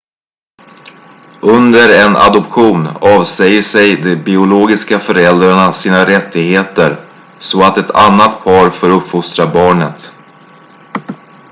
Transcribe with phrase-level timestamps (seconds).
[1.43, 7.05] under en adoption avsäger sig de biologiska föräldrarna sina rättigheter
[7.39, 10.11] så att ett annat par får uppfostra barnet